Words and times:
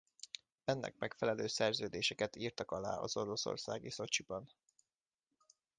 Ennek 0.65 0.95
megfelelő 0.99 1.47
szerződéseket 1.47 2.35
írtak 2.35 2.71
alá 2.71 2.97
az 2.97 3.17
oroszországi 3.17 3.89
Szocsiban. 3.89 4.51